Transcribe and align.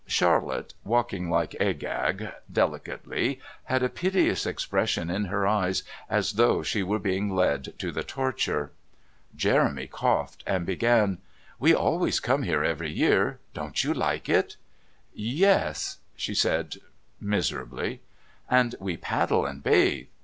Charlotte, 0.07 0.73
walking 0.83 1.29
like 1.29 1.53
Agag, 1.61 2.31
"delicately," 2.51 3.39
had 3.65 3.83
a 3.83 3.87
piteous 3.89 4.47
expression 4.47 5.11
in 5.11 5.25
her 5.25 5.45
eyes 5.45 5.83
as 6.09 6.31
though 6.33 6.63
she 6.63 6.81
were 6.81 6.97
being 6.97 7.29
led 7.29 7.77
to 7.77 7.91
the 7.91 8.03
torture. 8.03 8.71
Jeremy 9.35 9.85
coughed 9.85 10.43
and 10.47 10.65
began: 10.65 11.19
"We 11.59 11.75
always 11.75 12.19
come 12.19 12.41
here 12.41 12.63
every 12.63 12.91
year. 12.91 13.37
Don't 13.53 13.83
you 13.83 13.93
like 13.93 14.27
it?" 14.27 14.55
"Yes," 15.13 15.99
she 16.15 16.33
said 16.33 16.77
miserably. 17.19 18.01
"And 18.49 18.73
we 18.79 18.97
paddle 18.97 19.45
and 19.45 19.61
bathe. 19.61 20.07